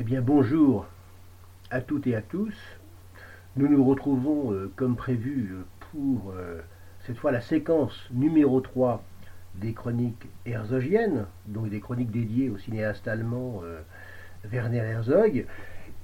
[0.00, 0.86] Eh bien bonjour
[1.72, 2.54] à toutes et à tous.
[3.56, 6.60] Nous nous retrouvons euh, comme prévu euh, pour euh,
[7.04, 9.02] cette fois la séquence numéro 3
[9.56, 13.62] des chroniques herzogiennes, donc des chroniques dédiées au cinéaste allemand
[14.44, 15.46] Werner Herzog.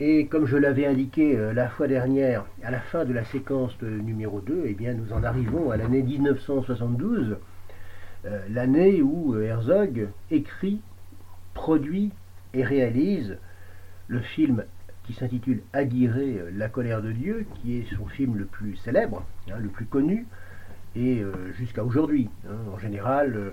[0.00, 4.40] Et comme je l'avais indiqué la fois dernière, à la fin de la séquence numéro
[4.40, 7.36] 2, eh bien nous en arrivons à l'année 1972,
[8.48, 10.80] l'année où Herzog écrit,
[11.54, 12.10] produit
[12.54, 13.38] et réalise
[14.08, 14.64] le film
[15.04, 16.16] qui s'intitule Aguirre,
[16.52, 20.26] la colère de Dieu, qui est son film le plus célèbre, hein, le plus connu,
[20.96, 22.30] et euh, jusqu'à aujourd'hui.
[22.48, 22.56] Hein.
[22.72, 23.50] en général, euh,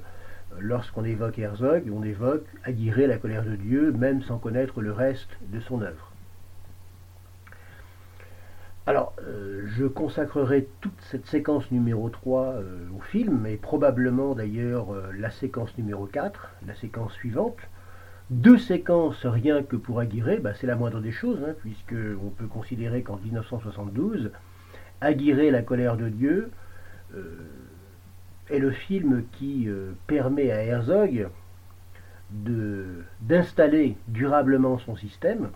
[0.60, 5.30] lorsqu'on évoque Herzog, on évoque Aguirre, la colère de Dieu, même sans connaître le reste
[5.42, 6.12] de son œuvre.
[8.88, 12.56] Alors, euh, je consacrerai toute cette séquence numéro 3
[12.96, 17.58] au film, et probablement d'ailleurs la séquence numéro 4, la séquence suivante,
[18.32, 21.94] deux séquences rien que pour Aguirre, bah, c'est la moindre des choses, hein, puisque
[22.24, 24.32] on peut considérer qu'en 1972,
[25.02, 26.50] Aguirre, la colère de Dieu,
[27.14, 27.44] euh,
[28.50, 31.28] est le film qui euh, permet à Herzog
[33.20, 35.50] d'installer durablement son système,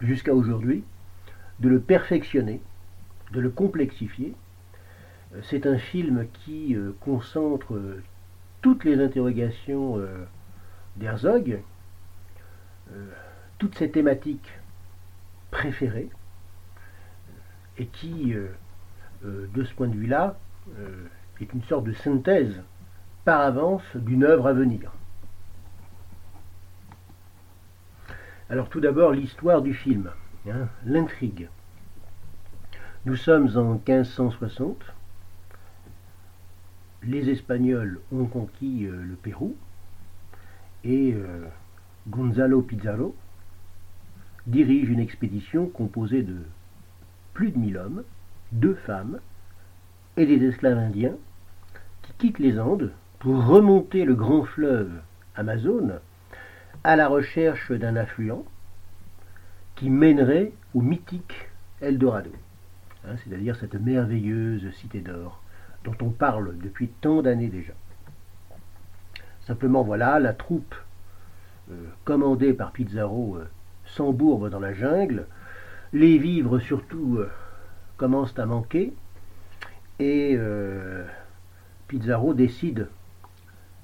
[0.00, 0.84] jusqu'à aujourd'hui,
[1.58, 2.60] de le perfectionner,
[3.32, 4.34] de le complexifier.
[5.34, 7.76] Euh, c'est un film qui concentre
[8.62, 10.00] toutes les interrogations
[10.96, 11.60] d'Herzog,
[12.92, 13.06] euh,
[13.58, 14.52] toutes ces thématiques
[15.50, 16.10] préférées,
[17.78, 18.48] et qui, euh,
[19.24, 20.36] euh, de ce point de vue-là,
[21.40, 22.62] est une sorte de synthèse
[23.26, 24.92] par avance d'une œuvre à venir.
[28.48, 30.10] Alors tout d'abord l'histoire du film,
[30.48, 31.50] hein, l'intrigue.
[33.04, 34.78] Nous sommes en 1560,
[37.02, 39.54] les Espagnols ont conquis le Pérou,
[40.84, 41.46] et euh,
[42.08, 43.16] Gonzalo Pizarro
[44.46, 46.36] dirige une expédition composée de
[47.32, 48.04] plus de 1000 hommes,
[48.52, 49.18] deux femmes
[50.16, 51.16] et des esclaves indiens
[52.02, 54.92] qui quittent les Andes pour remonter le grand fleuve
[55.34, 56.00] Amazone
[56.84, 58.44] à la recherche d'un affluent
[59.76, 61.48] qui mènerait au mythique
[61.80, 62.30] Eldorado,
[63.06, 65.42] hein, c'est-à-dire cette merveilleuse cité d'or
[65.84, 67.72] dont on parle depuis tant d'années déjà.
[69.46, 70.74] Simplement, voilà, la troupe
[71.70, 71.74] euh,
[72.04, 73.44] commandée par Pizarro euh,
[73.84, 75.26] s'embourbe dans la jungle.
[75.92, 77.30] Les vivres, surtout, euh,
[77.96, 78.92] commencent à manquer.
[80.00, 80.36] Et
[81.86, 82.88] Pizarro décide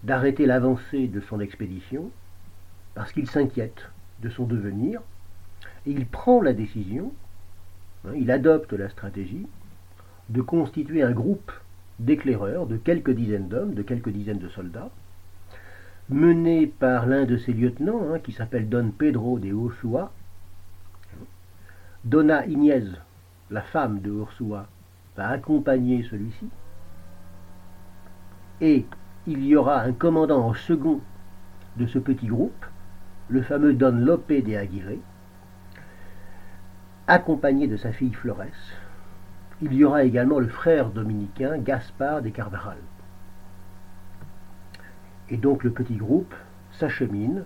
[0.03, 2.11] d'arrêter l'avancée de son expédition
[2.97, 3.89] parce qu'il s'inquiète
[4.21, 5.01] de son devenir.
[5.87, 7.13] Et il prend la décision,
[8.09, 9.47] hein, il adopte la stratégie
[10.31, 11.53] de constituer un groupe
[12.01, 14.91] d'éclaireurs de quelques dizaines d'hommes, de quelques dizaines de soldats,
[16.11, 20.13] mené par l'un de ses lieutenants, hein, qui s'appelle Don Pedro de Ursua.
[22.05, 22.85] Donna Inez,
[23.51, 24.67] la femme de Ursua,
[25.17, 26.49] va accompagner celui-ci.
[28.61, 28.87] Et
[29.27, 31.01] il y aura un commandant en second
[31.77, 32.67] de ce petit groupe,
[33.29, 34.99] le fameux Don Lope de Aguirre,
[37.07, 38.45] accompagné de sa fille Flores.
[39.63, 42.79] Il y aura également le frère dominicain Gaspard de Carvajal.
[45.31, 46.35] Et donc le petit groupe
[46.73, 47.45] s'achemine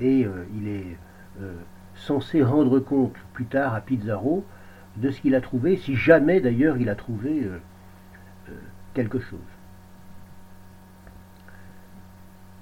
[0.00, 0.96] et euh, il est
[1.40, 1.54] euh,
[1.94, 4.44] censé rendre compte plus tard à Pizarro
[4.96, 7.58] de ce qu'il a trouvé, si jamais d'ailleurs il a trouvé euh,
[8.94, 9.38] quelque chose.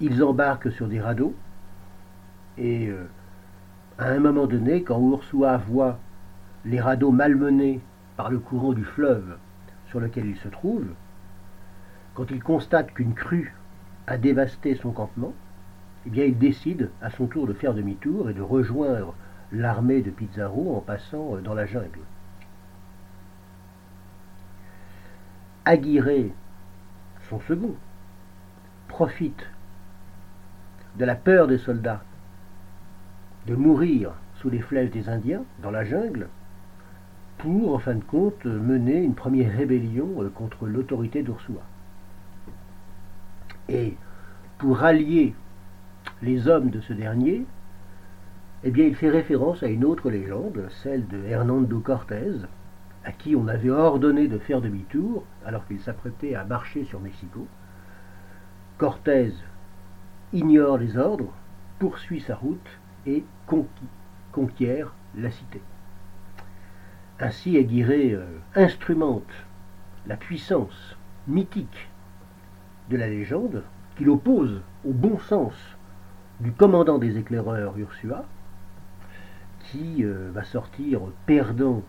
[0.00, 1.34] Ils embarquent sur des radeaux
[2.58, 2.90] et
[3.98, 5.98] à un moment donné, quand Ursua voit
[6.64, 7.80] les radeaux malmenés
[8.16, 9.36] par le courant du fleuve
[9.86, 10.92] sur lequel ils se trouvent,
[12.14, 13.54] quand il constate qu'une crue
[14.12, 15.32] a dévasté son campement,
[16.04, 19.14] eh bien, il décide à son tour de faire demi-tour et de rejoindre
[19.52, 22.00] l'armée de Pizarro en passant euh, dans la jungle.
[25.64, 26.30] Aguirre,
[27.30, 27.74] son second,
[28.88, 29.46] profite
[30.98, 32.02] de la peur des soldats
[33.46, 34.12] de mourir
[34.42, 36.28] sous les flèches des Indiens dans la jungle
[37.38, 41.62] pour, en fin de compte, mener une première rébellion euh, contre l'autorité d'Ursula.
[43.68, 43.96] Et
[44.58, 45.34] pour rallier
[46.22, 47.44] les hommes de ce dernier,
[48.64, 52.46] eh bien, il fait référence à une autre légende, celle de Hernando Cortés,
[53.04, 57.46] à qui on avait ordonné de faire demi-tour alors qu'il s'apprêtait à marcher sur Mexico.
[58.78, 59.32] Cortés
[60.32, 61.32] ignore les ordres,
[61.78, 62.70] poursuit sa route
[63.06, 63.24] et
[64.32, 65.60] conquiert la cité.
[67.18, 69.32] Ainsi Aguirre euh, instrumente
[70.06, 70.96] la puissance
[71.28, 71.88] mythique
[72.90, 73.62] de la légende
[73.96, 75.54] qu'il oppose au bon sens
[76.40, 78.24] du commandant des éclaireurs Ursua,
[79.70, 81.82] qui va sortir perdant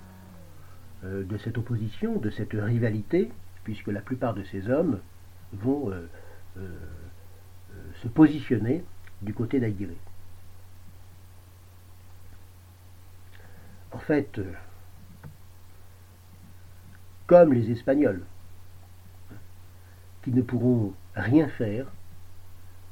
[1.03, 3.31] de cette opposition, de cette rivalité,
[3.63, 4.99] puisque la plupart de ces hommes
[5.53, 5.91] vont
[8.01, 8.83] se positionner
[9.21, 9.89] du côté d'Aguirre.
[13.91, 14.39] En fait,
[17.27, 18.23] comme les Espagnols,
[20.23, 21.85] qui ne pourront rien faire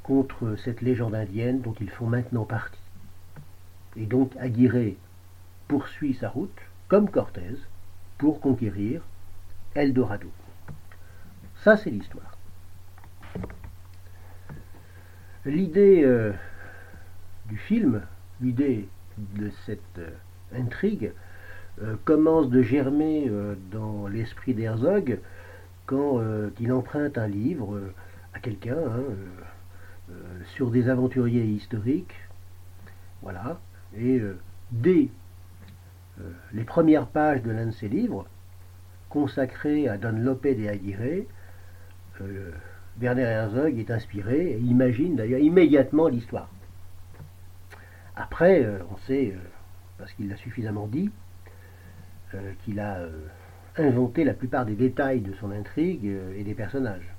[0.03, 2.79] contre cette légende indienne dont ils font maintenant partie.
[3.95, 4.95] Et donc Aguirre
[5.67, 7.57] poursuit sa route, comme Cortés,
[8.17, 9.01] pour conquérir
[9.75, 10.29] Eldorado.
[11.63, 12.37] Ça, c'est l'histoire.
[15.45, 16.33] L'idée euh,
[17.49, 18.01] du film,
[18.41, 20.09] l'idée de cette euh,
[20.53, 21.11] intrigue,
[21.81, 23.31] euh, commence de germer
[23.71, 25.19] dans l'esprit d'Herzog
[25.91, 26.21] quand
[26.59, 27.79] il emprunte un livre
[28.33, 30.13] à quelqu'un hein,
[30.55, 32.15] sur des aventuriers historiques.
[33.21, 33.59] Voilà.
[33.97, 34.21] Et
[34.71, 35.09] dès
[36.53, 38.25] les premières pages de l'un de ses livres,
[39.09, 41.25] consacrés à Don Lope de Aguirre,
[42.99, 46.49] Werner Herzog est inspiré et imagine d'ailleurs immédiatement l'histoire.
[48.15, 49.39] Après, euh, on sait, euh,
[49.97, 51.09] parce qu'il l'a suffisamment dit,
[52.35, 53.05] euh, qu'il a
[53.77, 57.15] inventé la plupart des détails de son intrigue et des personnages.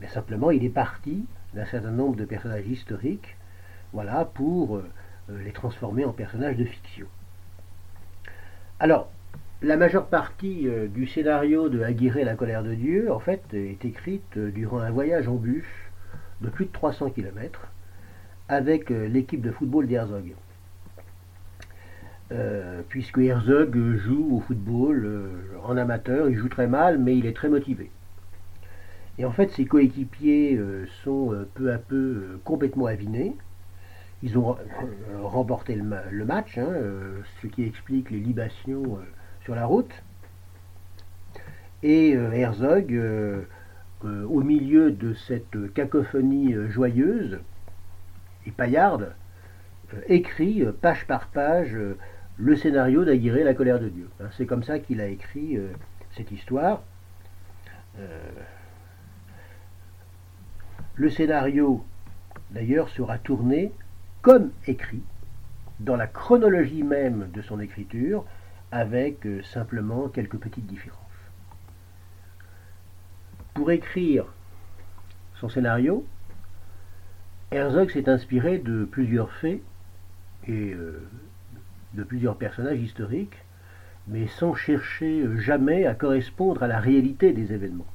[0.00, 1.24] Mais simplement, il est parti
[1.54, 3.36] d'un certain nombre de personnages historiques,
[3.92, 4.80] voilà, pour
[5.28, 7.06] les transformer en personnages de fiction.
[8.80, 9.10] Alors,
[9.62, 13.84] la majeure partie euh, du scénario de Aguirre la colère de Dieu, en fait, est
[13.84, 15.64] écrite euh, durant un voyage en bus
[16.40, 17.68] de plus de 300 km
[18.48, 20.34] avec euh, l'équipe de football d'Herzog.
[22.88, 25.30] Puisque Herzog joue au football
[25.64, 27.90] en amateur, il joue très mal, mais il est très motivé.
[29.18, 30.58] Et en fait, ses coéquipiers
[31.04, 33.36] sont peu à peu complètement avinés.
[34.22, 34.56] Ils ont
[35.22, 36.68] remporté le, match, hein,
[37.42, 38.98] ce qui explique les libations
[39.44, 39.92] sur la route.
[41.82, 43.42] Et euh, Herzog, euh,
[44.04, 47.40] euh, au milieu de cette cacophonie joyeuse
[48.46, 49.14] et paillarde,
[50.08, 51.76] écrit page par page
[52.38, 54.08] le scénario d'Aguirre, la colère de Dieu.
[54.20, 55.58] Hein, c'est comme ça qu'il a écrit
[56.16, 56.82] cette histoire.
[60.94, 61.84] le scénario,
[62.50, 63.72] d'ailleurs, sera tourné
[64.22, 65.02] comme écrit,
[65.80, 68.24] dans la chronologie même de son écriture,
[68.70, 70.98] avec euh, simplement quelques petites différences.
[73.52, 74.24] Pour écrire
[75.34, 76.06] son scénario,
[77.50, 79.60] Herzog s'est inspiré de plusieurs faits
[80.46, 81.02] et euh,
[81.94, 83.36] de plusieurs personnages historiques,
[84.08, 87.86] mais sans chercher jamais à correspondre à la réalité des événements.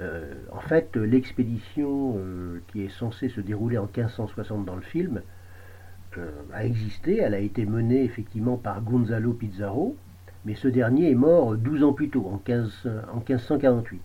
[0.00, 2.18] Euh, en fait, l'expédition
[2.68, 5.20] qui est censée se dérouler en 1560 dans le film
[6.18, 9.96] euh, a existé, elle a été menée effectivement par Gonzalo Pizarro,
[10.44, 14.02] mais ce dernier est mort 12 ans plus tôt, en, 1548.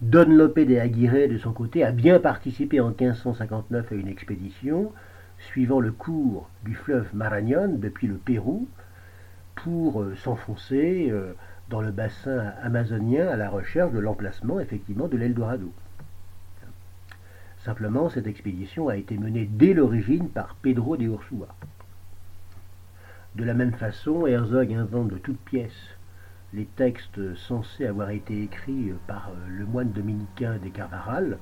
[0.00, 4.92] Don Lope de Aguirre, de son côté, a bien participé en 1559 à une expédition
[5.38, 8.68] suivant le cours du fleuve Marañón depuis le Pérou
[9.54, 11.34] pour euh, s'enfoncer euh,
[11.68, 15.72] dans le bassin amazonien à la recherche de l'emplacement effectivement de l'Eldorado.
[17.64, 21.48] Simplement, cette expédition a été menée dès l'origine par Pedro de Ursua.
[23.34, 25.98] De la même façon, Herzog invente de toutes pièces
[26.54, 31.38] les textes censés avoir été écrits par euh, le moine dominicain des Carvaral,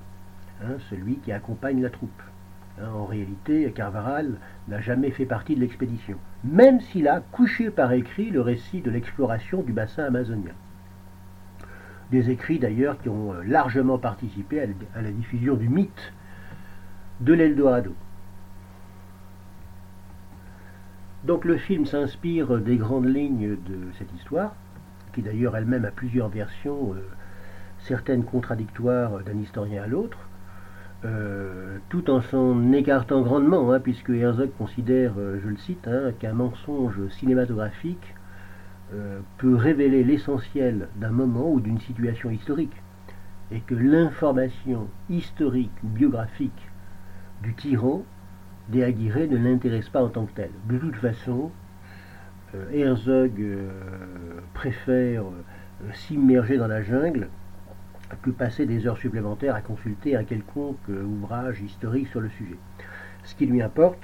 [0.62, 2.22] hein, celui qui accompagne la troupe.
[2.78, 4.34] Hein, en réalité, Carvaral
[4.68, 8.90] n'a jamais fait partie de l'expédition, même s'il a couché par écrit le récit de
[8.90, 10.52] l'exploration du bassin amazonien.
[12.10, 14.60] Des écrits d'ailleurs qui ont euh, largement participé
[14.94, 16.12] à la diffusion du mythe
[17.20, 17.94] de l'Eldorado.
[21.24, 24.54] Donc le film s'inspire des grandes lignes de cette histoire,
[25.12, 27.00] qui d'ailleurs elle-même a plusieurs versions, euh,
[27.80, 30.18] certaines contradictoires d'un historien à l'autre,
[31.06, 36.32] euh, tout en s'en écartant grandement, hein, puisque Herzog considère, je le cite, hein, qu'un
[36.34, 38.14] mensonge cinématographique
[39.38, 42.76] peut révéler l'essentiel d'un moment ou d'une situation historique,
[43.50, 46.70] et que l'information historique ou biographique
[47.42, 48.04] du tyran
[48.68, 50.50] des Aguirre ne l'intéresse pas en tant que tel.
[50.68, 51.50] De toute façon,
[52.54, 53.70] euh, Herzog euh,
[54.54, 57.28] préfère euh, s'immerger dans la jungle
[58.22, 62.58] que passer des heures supplémentaires à consulter un quelconque ouvrage historique sur le sujet.
[63.24, 64.02] Ce qui lui importe,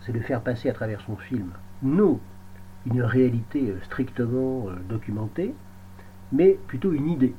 [0.00, 1.50] c'est de faire passer à travers son film
[1.82, 2.20] non
[2.86, 5.54] une réalité strictement documentée,
[6.32, 7.34] mais plutôt une idée.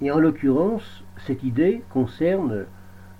[0.00, 2.64] Et en l'occurrence, cette idée concerne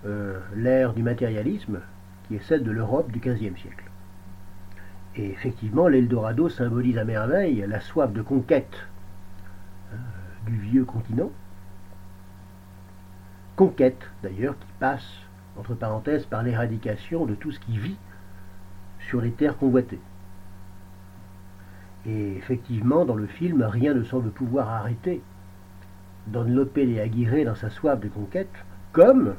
[0.06, 1.80] euh, l'ère du matérialisme,
[2.26, 3.84] qui est celle de l'Europe du XVe siècle.
[5.16, 8.86] Et effectivement, l'Eldorado symbolise à merveille la soif de conquête
[9.92, 9.98] hein,
[10.46, 11.30] du vieux continent.
[13.56, 15.06] Conquête, d'ailleurs, qui passe,
[15.58, 17.96] entre parenthèses, par l'éradication de tout ce qui vit
[19.08, 20.00] sur les terres convoitées.
[22.06, 25.22] Et effectivement, dans le film, rien ne semble pouvoir arrêter
[26.26, 28.52] Don Lope et Aguirre dans sa soif de conquête,
[28.92, 29.34] comme,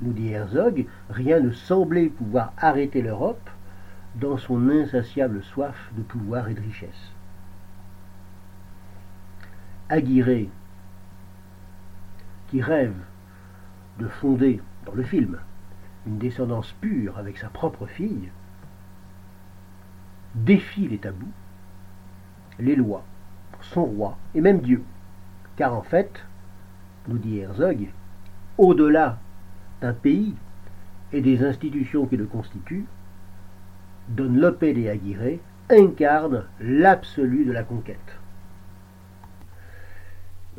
[0.00, 3.50] nous dit Herzog, rien ne semblait pouvoir arrêter l'Europe
[4.16, 7.12] dans son insatiable soif de pouvoir et de richesse.
[9.90, 10.48] Aguirre,
[12.48, 12.94] qui rêve
[13.98, 15.36] de fonder, dans le film,
[16.06, 18.30] une descendance pure avec sa propre fille,
[20.36, 21.32] défie les tabous,
[22.60, 23.04] les lois,
[23.60, 24.84] son roi et même Dieu.
[25.56, 26.24] Car en fait,
[27.08, 27.88] nous dit Herzog,
[28.58, 29.18] au-delà
[29.80, 30.36] d'un pays
[31.12, 32.86] et des institutions qui le constituent,
[34.08, 37.98] Don Lope de Aguirre incarne l'absolu de la conquête.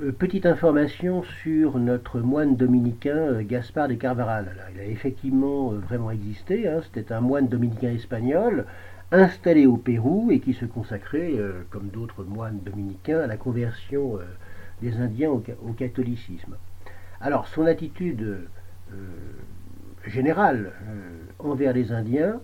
[0.01, 4.55] Euh, petite information sur notre moine dominicain euh, Gaspard de Carvaral.
[4.73, 6.67] il a effectivement euh, vraiment existé.
[6.67, 6.81] Hein.
[6.83, 8.65] C'était un moine dominicain espagnol
[9.11, 11.33] installé au Pérou et qui se consacrait,
[11.69, 14.19] comme d'autres moines dominicains, à la conversion
[14.81, 16.55] des Indiens au, catholicisme.
[17.19, 18.47] Alors, son attitude
[20.07, 20.71] générale
[21.39, 22.39] envers les Indiens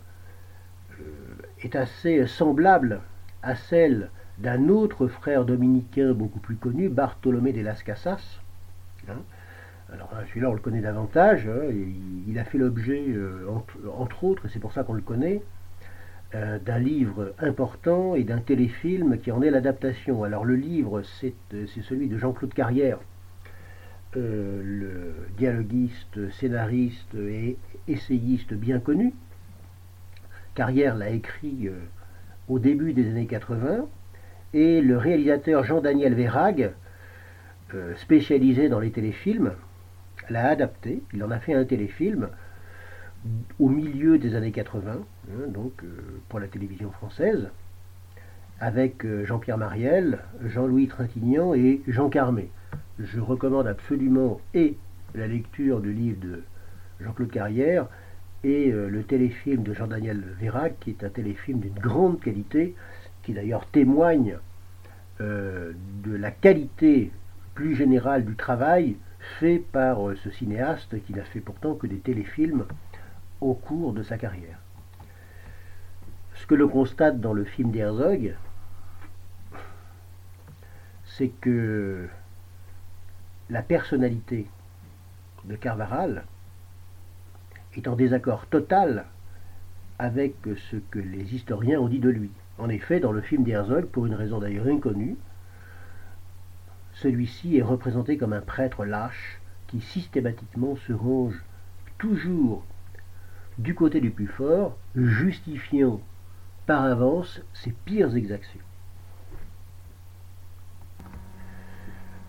[1.61, 2.99] est assez semblable
[3.43, 4.09] à celle
[4.39, 8.39] d'un autre frère dominicain beaucoup plus connu, Bartholomé de las Casas.
[9.09, 9.17] Hein.
[9.91, 11.47] Alors hein, celui-là, on le connaît davantage.
[11.47, 11.71] Hein,
[12.27, 13.47] il, a fait l'objet, euh,
[13.97, 15.41] entre, autres, et c'est pour ça qu'on le connaît,
[16.35, 20.23] euh, d'un livre important et d'un téléfilm qui en est l'adaptation.
[20.23, 22.99] Alors le livre, c'est euh, celui de Jean-Claude Carrière,
[24.15, 27.55] le dialoguiste, scénariste et
[27.87, 29.13] essayiste bien connu.
[30.55, 31.69] Carrière l'a écrit
[32.47, 33.85] au début des années 80
[34.53, 36.71] et le réalisateur Jean-Daniel Verrag,
[37.73, 39.51] euh, spécialisé dans les téléfilms,
[40.29, 41.01] l'a adapté.
[41.13, 42.29] Il en a fait un téléfilm
[43.59, 45.87] au milieu des années 80, hein, donc euh,
[46.29, 47.49] pour la télévision française,
[48.59, 52.49] avec euh, Jean-Pierre Mariel, Jean-Louis Trintignant et Jean Carmé.
[52.99, 54.77] Je recommande absolument et
[55.13, 56.43] la lecture du livre de
[57.01, 57.87] Jean-Claude Carrière
[58.43, 62.75] et le téléfilm de Jean-Daniel Verrag, qui est un téléfilm d'une grande qualité
[63.27, 64.37] qui d'ailleurs témoigne
[65.19, 65.73] euh,
[66.05, 67.11] de la qualité
[67.55, 68.95] plus générale du travail
[69.37, 72.65] fait par euh, ce cinéaste qui n'a fait pourtant que des téléfilms
[73.41, 74.57] au cours de sa carrière.
[76.35, 78.33] Ce que l'on constate dans le film d'Herzog,
[81.03, 82.07] c'est que
[83.49, 84.47] la personnalité
[85.43, 86.23] de Carvaral
[87.75, 89.03] est en désaccord total
[89.99, 90.35] avec
[90.71, 92.31] ce que les historiens ont dit de lui.
[92.57, 95.15] En effet, dans le film d'Herzog, pour une raison d'ailleurs inconnue,
[96.93, 101.43] celui-ci est représenté comme un prêtre lâche qui systématiquement se range
[101.97, 102.65] toujours
[103.57, 105.99] du côté du plus fort, justifiant
[106.65, 108.61] par avance ses pires exactions.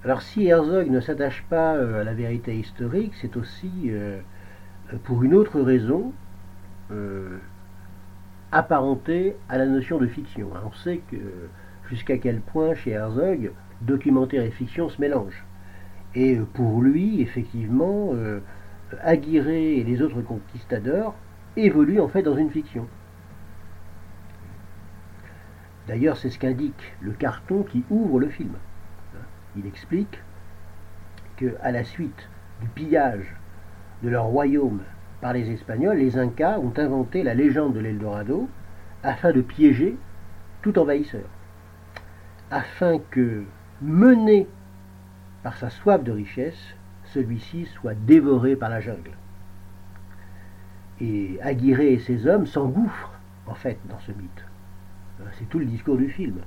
[0.05, 4.21] Alors si Herzog ne s'attache pas euh, à la vérité historique, c'est aussi euh,
[5.05, 6.13] pour une autre raison,
[6.93, 7.39] euh,
[8.53, 10.51] apparenté à la notion de fiction.
[10.65, 11.17] On sait que
[11.89, 13.53] jusqu'à quel point chez Herzog,
[13.83, 15.45] documentaire et fiction se mélangent.
[16.15, 18.41] Et pour lui, effectivement, euh,
[19.03, 21.15] Aguirre et les autres conquistadors
[21.57, 22.87] évoluent en fait dans une fiction.
[25.87, 28.53] D'ailleurs, c'est ce qu'indique le carton qui ouvre le film.
[29.57, 30.21] Il explique
[31.37, 32.29] que à la suite
[32.61, 33.35] du pillage
[34.03, 34.81] de leur royaume
[35.21, 38.49] par les Espagnols, les Incas ont inventé la légende de l'Eldorado
[39.03, 39.97] afin de piéger
[40.63, 41.29] tout envahisseur,
[42.51, 43.45] afin que,
[43.81, 44.47] mené
[45.43, 49.13] par sa soif de richesse, celui-ci soit dévoré par la jungle.
[51.01, 53.13] Et Aguirre et ses hommes s'engouffrent,
[53.47, 54.45] en fait, dans ce mythe.
[55.39, 56.39] C'est tout le discours du film.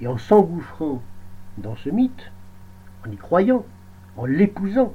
[0.00, 1.02] Et en s'engouffrant
[1.58, 2.30] dans ce mythe,
[3.06, 3.64] en y croyant,
[4.16, 4.94] en l'épousant,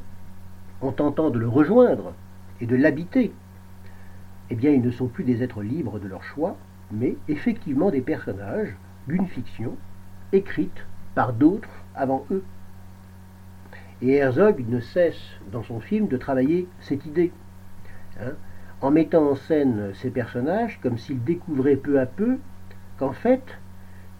[0.81, 2.13] en tentant de le rejoindre,
[2.61, 3.33] et de l'habiter,
[4.49, 6.57] eh bien ils ne sont plus des êtres libres de leur choix,
[6.91, 8.75] mais effectivement des personnages
[9.07, 9.75] d'une fiction
[10.31, 10.85] écrite
[11.15, 12.43] par d'autres avant eux.
[14.01, 15.21] Et Herzog ne cesse
[15.51, 17.31] dans son film de travailler cette idée,
[18.19, 18.33] hein,
[18.81, 22.37] en mettant en scène ces personnages comme s'ils découvraient peu à peu
[22.97, 23.43] qu'en fait,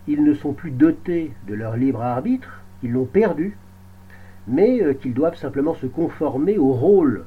[0.07, 3.57] ils ne sont plus dotés de leur libre arbitre, qu'ils l'ont perdu,
[4.47, 7.25] mais euh, qu'ils doivent simplement se conformer au rôle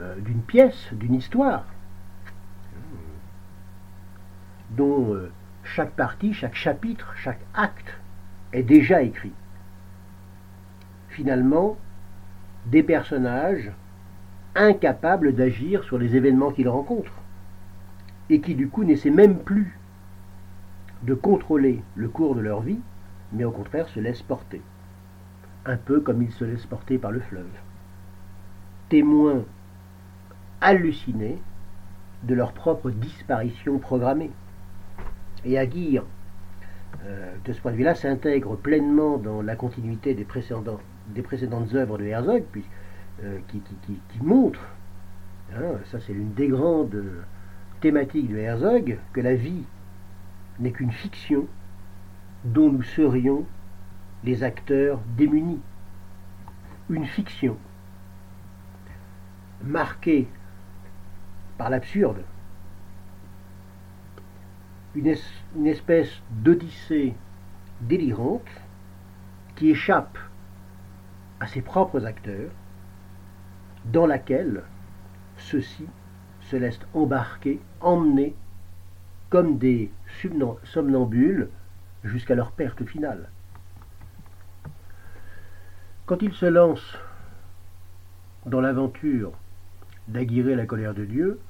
[0.00, 1.64] euh, d'une pièce, d'une histoire,
[4.70, 5.30] dont euh,
[5.64, 7.94] chaque partie, chaque chapitre, chaque acte
[8.52, 9.32] est déjà écrit.
[11.08, 11.76] Finalement,
[12.66, 13.70] des personnages
[14.54, 17.22] incapables d'agir sur les événements qu'ils rencontrent
[18.28, 19.78] et qui du coup n'essaient même plus
[21.02, 22.80] de contrôler le cours de leur vie,
[23.32, 24.60] mais au contraire se laissent porter,
[25.64, 27.50] un peu comme ils se laissent porter par le fleuve.
[28.88, 29.44] Témoins
[30.60, 31.38] hallucinés
[32.22, 34.30] de leur propre disparition programmée.
[35.44, 36.04] Et Aguirre,
[37.04, 42.04] euh, de ce point de vue-là, s'intègre pleinement dans la continuité des, précédentes œuvres de
[42.04, 42.64] Herzog, puis,
[43.22, 44.60] euh, qui, qui, montre,
[45.54, 47.02] hein, ça c'est l'une des grandes
[47.80, 49.64] thématiques de Herzog, que la vie
[50.58, 51.46] n'est qu'une fiction
[52.44, 53.44] dont nous serions
[54.24, 55.60] les acteurs démunis.
[56.88, 57.56] Une fiction
[59.62, 60.28] marquée
[61.58, 62.22] par l'absurde,
[64.96, 67.14] une, espèce d'odyssée
[67.82, 68.48] délirante
[69.54, 70.18] qui échappe
[71.40, 72.50] à ses propres acteurs,
[73.84, 74.62] dans laquelle
[75.36, 75.86] ceux-ci
[76.40, 78.34] se laissent embarquer, emmener
[79.28, 79.90] comme des
[80.64, 81.50] somnambules
[82.04, 83.28] jusqu'à leur perte finale.
[86.06, 86.96] Quand ils se lancent
[88.46, 89.32] dans l'aventure
[90.08, 91.40] d'Aguirre la colère de Dieu,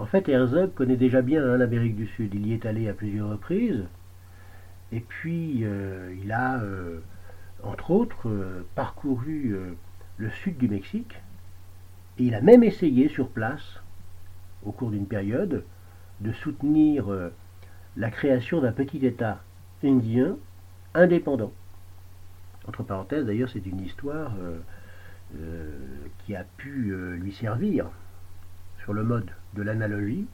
[0.00, 2.34] en fait Herzog connaît déjà bien hein, l'Amérique du Sud.
[2.34, 3.84] Il y est allé à plusieurs reprises.
[4.92, 7.00] Et puis euh, il a, euh,
[7.62, 9.54] entre autres, euh, parcouru
[10.16, 11.20] le sud du Mexique.
[12.18, 13.80] Et il a même essayé sur place,
[14.64, 15.64] au cours d'une période,
[16.20, 17.06] de soutenir
[17.96, 19.40] la création d'un petit État
[19.82, 20.36] indien
[20.92, 21.52] indépendant.
[22.66, 24.32] Entre parenthèses, d'ailleurs, c'est une histoire
[26.18, 27.86] qui a pu lui servir
[28.82, 30.26] sur le mode de l'analogie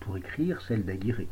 [0.00, 1.26] pour écrire celle d'Aguirre.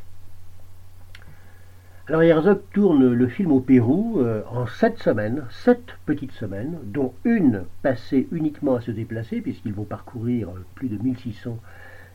[2.07, 7.13] Alors Herzog tourne le film au Pérou euh, en sept semaines, sept petites semaines, dont
[7.23, 11.59] une passée uniquement à se déplacer, puisqu'ils vont parcourir plus de 1600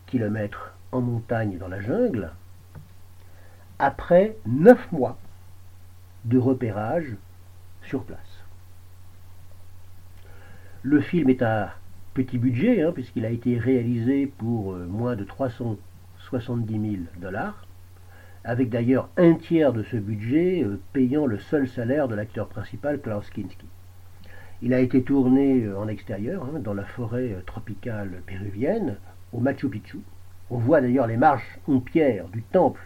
[0.06, 2.30] km en montagne dans la jungle,
[3.78, 5.16] après neuf mois
[6.24, 7.14] de repérage
[7.82, 8.18] sur place.
[10.82, 11.74] Le film est à
[12.14, 17.66] petit budget, hein, puisqu'il a été réalisé pour euh, moins de 370 000 dollars,
[18.44, 23.00] avec d'ailleurs un tiers de ce budget euh, payant le seul salaire de l'acteur principal
[23.00, 23.66] Klaus Kinski.
[24.62, 28.96] Il a été tourné euh, en extérieur, hein, dans la forêt tropicale péruvienne,
[29.32, 29.98] au Machu Picchu.
[30.50, 32.80] On voit d'ailleurs les marches en pierre du temple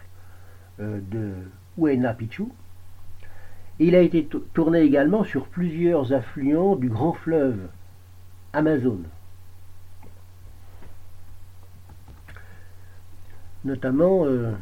[0.78, 1.32] de
[1.76, 2.44] Huayna Picchu.
[3.80, 7.58] il a été tourné également sur plusieurs affluents du grand fleuve
[8.52, 9.00] Amazon.
[13.68, 14.52] Notamment, euh,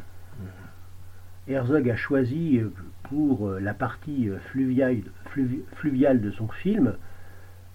[1.47, 5.03] Herzog a choisi euh, pour euh, la partie fluviale,
[5.75, 6.93] fluviale de son film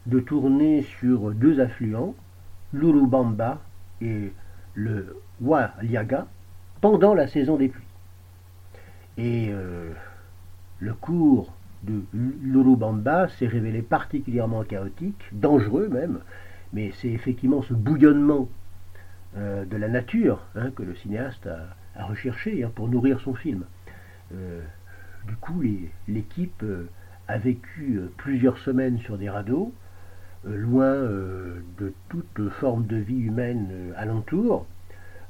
[0.04, 2.14] de tourner sur deux affluents,
[2.74, 3.62] l'Urubamba
[4.02, 4.34] et
[4.74, 6.26] le Waliaga,
[6.82, 7.82] pendant la saison des pluies.
[9.16, 9.52] Et
[10.80, 11.52] le cours
[11.84, 16.18] de l'Urubamba s'est révélé particulièrement chaotique, dangereux même,
[16.72, 18.48] mais c'est effectivement ce bouillonnement
[19.34, 21.48] euh, de la nature hein, que le cinéaste
[21.96, 23.64] a, recherché hein, pour nourrir son film.
[24.34, 24.60] Euh,
[25.26, 25.62] du coup,
[26.06, 26.90] l'équipe euh,
[27.28, 29.72] a vécu plusieurs semaines sur des radeaux,
[30.44, 34.66] loin de toute forme de vie humaine alentour,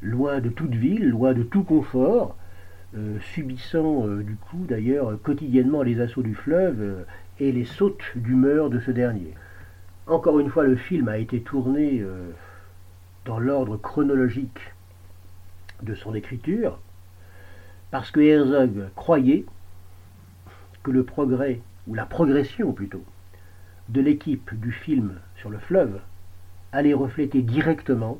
[0.01, 2.35] loin de toute ville, loin de tout confort,
[3.21, 7.05] subissant du coup d'ailleurs quotidiennement les assauts du fleuve
[7.41, 9.35] et les sautes d'humeur de ce dernier.
[10.07, 12.03] Encore une fois, le film a été tourné
[13.25, 14.73] dans l'ordre chronologique
[15.83, 16.79] de son écriture,
[17.91, 19.45] parce que Herzog croyait
[20.83, 23.05] que le progrès, ou la progression plutôt,
[23.89, 26.01] de l'équipe du film sur le fleuve
[26.73, 28.19] allait refléter directement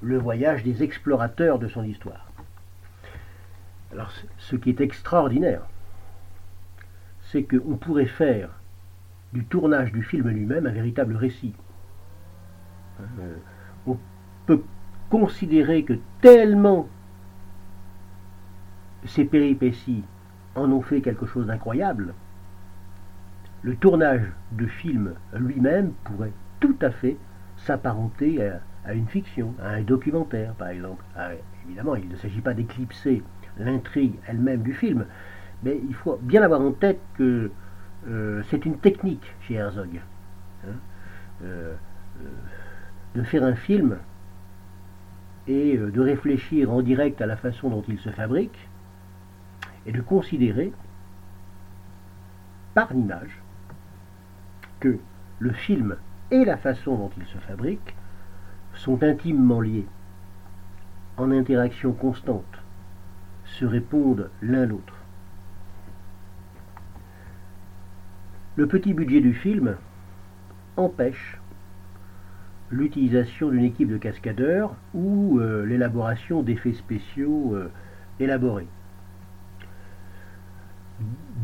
[0.00, 2.26] le voyage des explorateurs de son histoire.
[3.92, 5.62] Alors, ce qui est extraordinaire,
[7.30, 8.50] c'est qu'on pourrait faire
[9.32, 11.54] du tournage du film lui-même un véritable récit.
[13.00, 13.36] Euh,
[13.86, 13.96] on
[15.10, 16.88] considérer que tellement
[19.04, 20.04] ces péripéties
[20.54, 22.14] en ont fait quelque chose d'incroyable,
[23.62, 27.16] le tournage de film lui-même pourrait tout à fait
[27.56, 28.50] s'apparenter
[28.84, 31.04] à, une fiction, à un documentaire par exemple.
[31.16, 31.30] Ah,
[31.64, 33.22] évidemment, il ne s'agit pas d'éclipser
[33.58, 35.06] l'intrigue elle-même du film.
[35.62, 37.50] Mais il faut bien avoir en tête que
[38.08, 40.00] euh, c'est une technique chez Herzog.
[40.66, 40.72] Hein.
[41.44, 41.74] Euh,
[42.20, 42.28] euh,
[43.14, 43.98] de faire un film
[45.48, 48.68] et de réfléchir en direct à la façon dont il se fabrique,
[49.86, 50.72] est de considérer
[52.74, 53.42] par l'image
[54.80, 54.98] que
[55.38, 55.96] le film
[56.30, 57.94] et la façon dont il se fabrique
[58.74, 59.86] sont intimement liés,
[61.16, 62.62] en interaction constante,
[63.44, 64.94] se répondent l'un l'autre.
[68.56, 69.76] Le petit budget du film
[70.76, 71.38] empêche
[72.72, 77.70] l'utilisation d'une équipe de cascadeurs ou euh, l'élaboration d'effets spéciaux euh,
[78.18, 78.66] élaborés.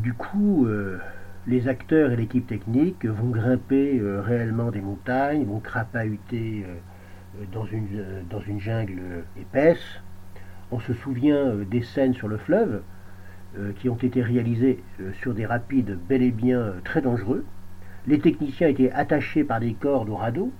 [0.01, 0.97] Du coup, euh,
[1.45, 6.65] les acteurs et l'équipe technique vont grimper réellement des montagnes, vont crapahuter
[7.51, 10.01] dans une, dans une jungle épaisse.
[10.71, 12.81] On se souvient des scènes sur le fleuve
[13.79, 14.83] qui ont été réalisées
[15.21, 17.43] sur des rapides bel et bien très dangereux.
[18.05, 20.53] Les techniciens étaient attachés par des cordes au radeau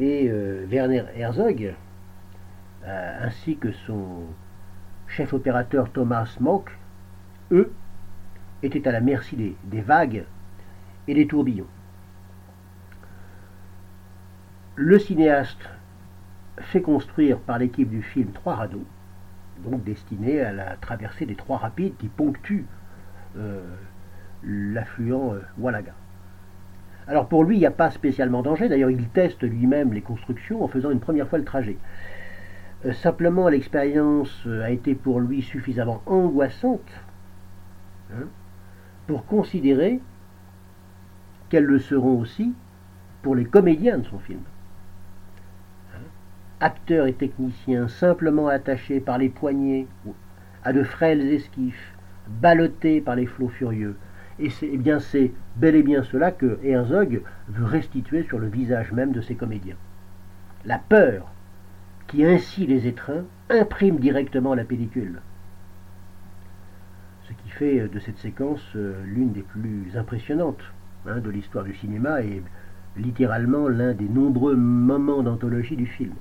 [0.00, 1.74] et euh, Werner Herzog,
[2.84, 4.24] euh, ainsi que son
[5.06, 6.70] chef opérateur Thomas Mock,
[7.50, 7.72] eux,
[8.62, 10.24] étaient à la merci des, vagues
[11.08, 11.66] et des tourbillons.
[14.74, 15.68] Le cinéaste
[16.58, 18.86] fait construire par l'équipe du film trois radeaux,
[19.58, 22.66] donc destinés à la traversée des trois rapides qui ponctuent
[23.36, 23.62] euh,
[24.42, 25.92] l'affluent Walaga.
[27.08, 28.68] Alors pour lui, il n'y a pas spécialement danger.
[28.68, 31.76] D'ailleurs, il teste lui-même les constructions en faisant une première fois le trajet.
[32.84, 36.90] Euh, simplement, l'expérience euh, a été pour lui suffisamment angoissante
[38.12, 38.26] hein,
[39.06, 40.00] pour considérer
[41.48, 42.54] qu'elles le seront aussi
[43.22, 44.40] pour les comédiens de son film.
[45.94, 46.00] Hein.
[46.60, 49.86] Acteurs et techniciens simplement attachés par les poignets
[50.64, 51.94] à de frêles esquifs,
[52.28, 53.96] ballottés par les flots furieux,
[54.38, 58.48] et c'est eh bien c'est bel et bien cela que Herzog veut restituer sur le
[58.48, 59.76] visage même de ses comédiens.
[60.64, 61.32] La peur
[62.08, 65.20] qui ainsi les étreint imprime directement la pellicule.
[67.28, 70.62] Ce qui fait de cette séquence euh, l'une des plus impressionnantes
[71.06, 72.42] hein, de l'histoire du cinéma et
[72.96, 76.14] littéralement l'un des nombreux moments d'anthologie du film.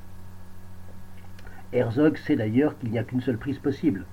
[1.74, 4.06] Herzog sait d'ailleurs qu'il n'y a qu'une seule prise possible,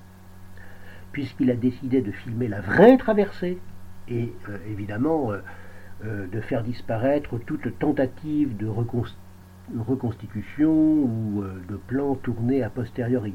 [1.12, 3.58] puisqu'il a décidé de filmer la vraie traversée
[4.10, 5.38] et euh, évidemment euh,
[6.04, 13.34] euh, de faire disparaître toute tentative de reconstitution ou de plan tourné a posteriori.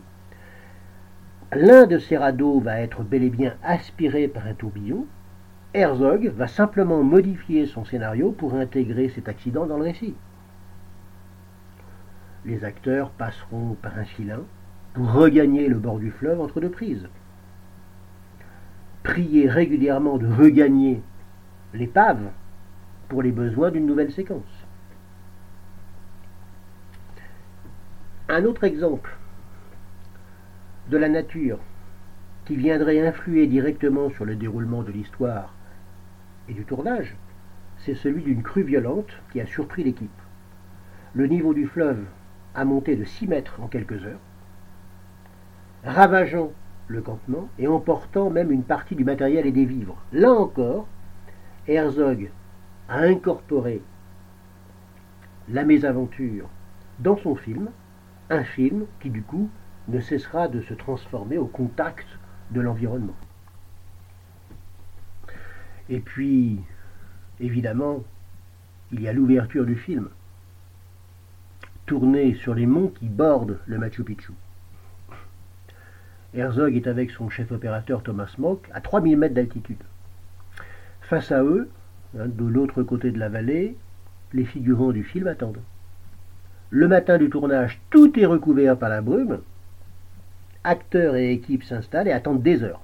[1.51, 5.05] L'un de ces radeaux va être bel et bien aspiré par un tourbillon.
[5.75, 10.15] Herzog va simplement modifier son scénario pour intégrer cet accident dans le récit.
[12.45, 14.41] Les acteurs passeront par un filin
[14.93, 17.07] pour regagner le bord du fleuve entre deux prises
[19.13, 20.99] prier régulièrement de regagner
[21.75, 22.31] l'épave
[23.09, 24.65] pour les besoins d'une nouvelle séquence.
[28.27, 29.15] Un autre exemple
[30.89, 31.59] de la nature
[32.45, 35.53] qui viendrait influer directement sur le déroulement de l'histoire
[36.49, 37.15] et du tournage,
[37.85, 40.09] c'est celui d'une crue violente qui a surpris l'équipe.
[41.13, 42.03] Le niveau du fleuve
[42.55, 44.25] a monté de 6 mètres en quelques heures,
[45.83, 46.51] ravageant
[46.87, 49.97] le campement et emportant même une partie du matériel et des vivres.
[50.11, 50.87] Là encore,
[51.67, 52.29] Herzog
[52.89, 53.81] a incorporé
[55.49, 56.49] la mésaventure
[56.99, 57.69] dans son film,
[58.29, 59.49] un film qui du coup
[59.87, 62.07] ne cessera de se transformer au contact
[62.51, 63.15] de l'environnement.
[65.89, 66.61] Et puis,
[67.39, 68.03] évidemment,
[68.91, 70.09] il y a l'ouverture du film,
[71.85, 74.31] tourné sur les monts qui bordent le Machu Picchu.
[76.35, 79.83] Herzog est avec son chef opérateur Thomas Mock à 3000 mètres d'altitude.
[81.01, 81.69] Face à eux,
[82.17, 83.75] hein, de l'autre côté de la vallée,
[84.33, 85.61] les figurants du film attendent.
[86.71, 89.41] Le matin du tournage, tout est recouvert par la brume.
[90.63, 92.81] Acteurs et équipes s'installent et attendent des heures.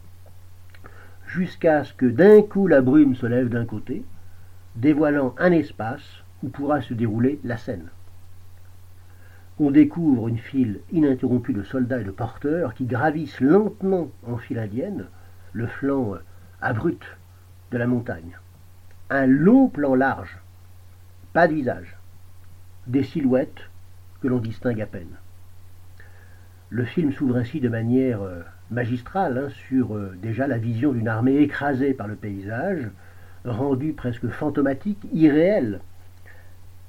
[1.25, 4.03] Jusqu'à ce que d'un coup la brume se lève d'un côté,
[4.75, 7.89] dévoilant un espace où pourra se dérouler la scène
[9.59, 14.59] on découvre une file ininterrompue de soldats et de porteurs qui gravissent lentement en file
[14.59, 15.05] indienne
[15.51, 16.19] le flanc euh,
[16.61, 17.03] abrupt
[17.71, 18.37] de la montagne.
[19.09, 20.39] Un long plan large,
[21.33, 21.97] pas de visage,
[22.87, 23.69] des silhouettes
[24.21, 25.17] que l'on distingue à peine.
[26.69, 28.41] Le film s'ouvre ainsi de manière euh,
[28.71, 32.87] magistrale hein, sur euh, déjà la vision d'une armée écrasée par le paysage,
[33.43, 35.81] rendue presque fantomatique, irréelle,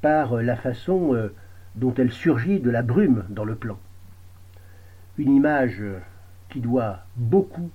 [0.03, 1.31] par la façon
[1.77, 3.79] dont elle surgit de la brume dans le plan.
[5.19, 5.83] Une image
[6.49, 7.71] qui doit beaucoup,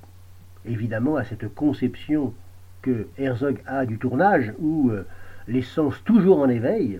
[0.66, 2.34] évidemment, à cette conception
[2.82, 5.08] que Herzog a du tournage, où euh,
[5.48, 7.00] les sens toujours en éveil,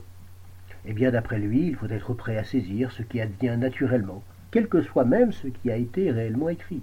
[0.86, 4.68] eh bien d'après lui, il faut être prêt à saisir ce qui advient naturellement, quel
[4.68, 6.82] que soit même ce qui a été réellement écrit.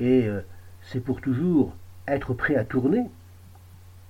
[0.00, 0.40] et euh,
[0.82, 1.74] c'est pour toujours
[2.06, 3.04] être prêt à tourner,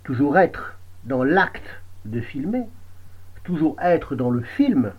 [0.03, 2.65] toujours être dans l'acte de filmer,
[3.45, 4.93] toujours être dans le film,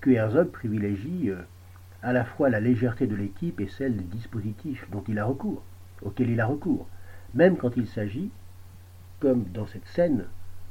[0.00, 1.42] que Herzog privilégie euh,
[2.02, 5.62] à la fois la légèreté de l'équipe et celle des dispositifs dont il a recours,
[6.02, 6.86] auxquels il a recours,
[7.34, 8.30] même quand il s'agit,
[9.18, 10.26] comme dans cette scène,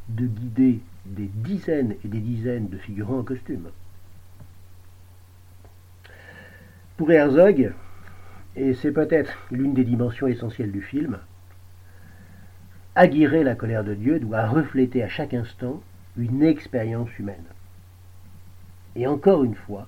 [0.10, 3.69] de guider des dizaines et des dizaines de figurants en costume.
[6.98, 7.74] Pour Herzog,
[8.56, 11.17] et c'est peut-être l'une des dimensions essentielles du film,
[12.98, 15.82] Aguirrer la colère de Dieu doit refléter à chaque instant
[16.17, 17.45] une expérience humaine.
[18.95, 19.88] Et encore une fois,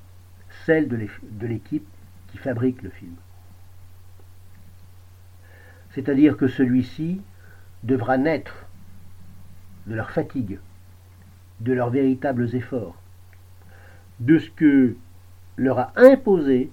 [0.65, 1.87] celle de l'équipe
[2.31, 3.15] qui fabrique le film.
[5.91, 7.21] C'est-à-dire que celui-ci
[7.83, 8.65] devra naître
[9.87, 10.59] de leur fatigue,
[11.61, 13.01] de leurs véritables efforts,
[14.19, 14.95] de ce que
[15.55, 16.69] leur a imposé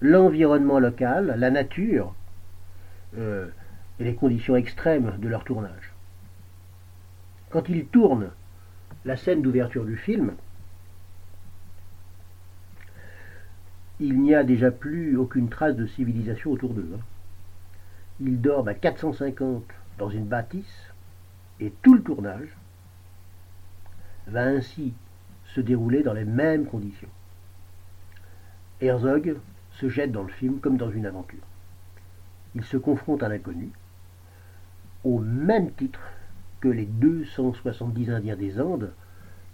[0.00, 2.14] l'environnement local, la nature
[3.16, 3.48] euh,
[3.98, 5.92] et les conditions extrêmes de leur tournage.
[7.50, 8.30] Quand ils tournent
[9.04, 10.32] la scène d'ouverture du film,
[14.00, 16.90] il n'y a déjà plus aucune trace de civilisation autour d'eux.
[16.94, 17.00] Hein.
[18.20, 19.64] Ils dorment à 450
[19.98, 20.92] dans une bâtisse
[21.60, 22.48] et tout le tournage
[24.26, 24.94] va ainsi
[25.54, 27.08] se dérouler dans les mêmes conditions.
[28.80, 29.36] Herzog
[29.72, 31.46] se jette dans le film comme dans une aventure.
[32.54, 33.70] Il se confronte à l'inconnu,
[35.04, 36.00] au même titre
[36.62, 38.92] que les 270 Indiens des Andes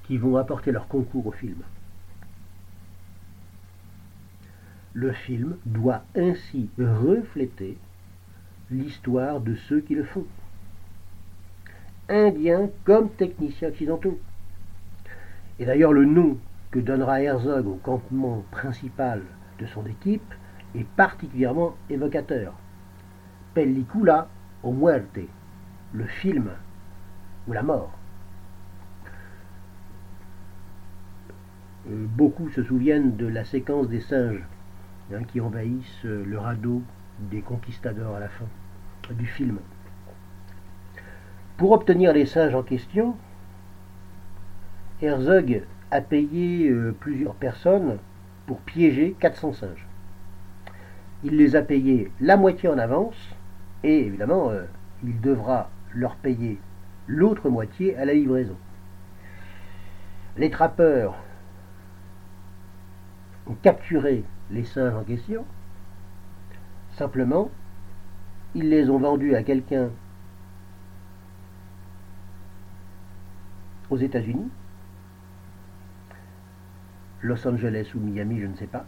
[0.05, 1.57] qui vont apporter leur concours au film.
[4.92, 7.79] Le film doit ainsi refléter
[8.71, 10.27] l'histoire de ceux qui le font.
[12.11, 14.21] Indiens comme techniciens occidentaux.
[15.59, 16.38] Et d'ailleurs le nom
[16.71, 19.23] que donnera Herzog au campement principal
[19.59, 20.35] de son équipe
[20.75, 22.55] est particulièrement évocateur.
[23.55, 24.29] Pellicula
[24.62, 25.21] o muerte,
[25.94, 26.51] le film
[27.49, 27.91] ou la mort.
[31.91, 34.45] Euh, beaucoup se souviennent de la séquence des singes
[35.13, 36.83] hein, qui envahissent le radeau
[37.19, 38.45] des conquistadors à la fin
[39.15, 39.59] du film.
[41.57, 43.17] Pour obtenir les singes en question,
[45.03, 47.99] Herzog a payé euh, plusieurs personnes
[48.47, 49.87] pour piéger 400 singes.
[51.25, 53.17] Il les a payés la moitié en avance
[53.83, 54.65] et évidemment euh,
[55.03, 56.59] il devra leur payer
[57.09, 58.57] l'autre moitié à la livraison.
[60.37, 61.16] Les trappeurs
[63.49, 65.44] ont capturé les singes en question.
[66.92, 67.51] Simplement,
[68.55, 69.90] ils les ont vendus à quelqu'un
[73.90, 74.51] aux États-Unis
[77.21, 78.85] Los Angeles ou Miami, je ne sais pas.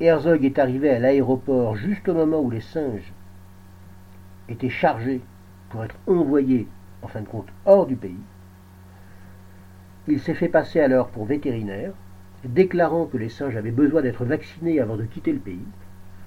[0.00, 3.12] Herzog est arrivé à l'aéroport juste au moment où les singes
[4.48, 5.22] étaient chargés
[5.74, 6.68] pour être envoyés,
[7.02, 8.20] en fin de compte, hors du pays.
[10.06, 11.90] Il s'est fait passer alors pour vétérinaire,
[12.44, 15.66] déclarant que les singes avaient besoin d'être vaccinés avant de quitter le pays.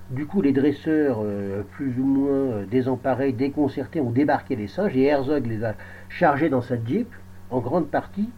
[0.09, 4.97] Du coup, les dresseurs, euh, plus ou moins euh, désemparés, déconcertés, ont débarqué les singes
[4.97, 5.75] et Herzog les a
[6.09, 7.07] chargés dans sa jeep,
[7.49, 8.29] en grande partie,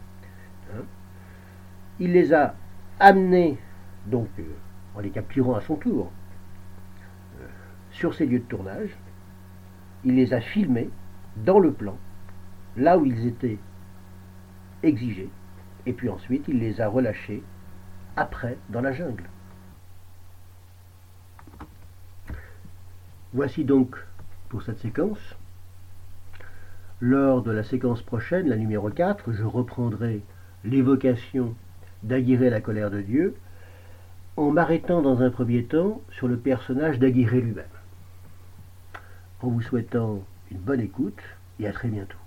[0.75, 0.83] hein,
[1.99, 2.53] il les a
[2.99, 3.57] amenés,
[4.05, 4.43] donc euh,
[4.95, 6.11] en les capturant à son tour,
[7.89, 8.95] sur ces lieux de tournage.
[10.05, 10.91] Il les a filmés
[11.45, 11.97] dans le plan,
[12.77, 13.57] là où ils étaient
[14.83, 15.29] exigés,
[15.85, 17.43] et puis ensuite il les a relâchés
[18.15, 19.23] après dans la jungle.
[23.33, 23.95] Voici donc
[24.49, 25.35] pour cette séquence.
[26.99, 30.21] Lors de la séquence prochaine, la numéro 4, je reprendrai
[30.65, 31.55] l'évocation
[32.03, 33.35] d'Aguirre la colère de Dieu,
[34.35, 37.65] en m'arrêtant dans un premier temps sur le personnage d'Aguirre lui-même.
[39.41, 41.21] En vous souhaitant une bonne écoute
[41.59, 42.18] et à très bientôt.